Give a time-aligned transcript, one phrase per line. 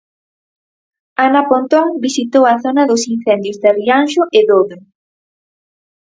[1.25, 4.79] Ana Pontón visitou a zona dos incendios de Rianxo e Dodro.